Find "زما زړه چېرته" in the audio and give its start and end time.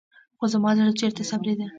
0.53-1.21